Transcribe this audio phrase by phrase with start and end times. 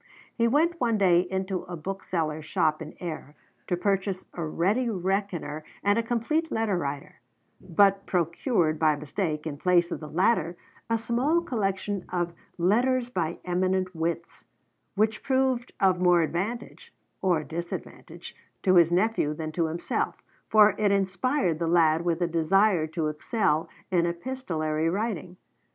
[0.33, 3.35] He went one day into a bookseller's shop in Ayr
[3.67, 7.21] to purchase a Ready Reckoner and a Complete Letter Writer,
[7.61, 10.57] but procured by mistake in place of the latter
[10.89, 14.43] a small collection of 'Letters by Eminent Wits,'
[14.95, 16.91] which proved of more advantage
[17.21, 20.15] (or disadvantage) to his nephew than to himself,
[20.49, 25.37] for it inspired the lad with a desire to excel in epistolary writing.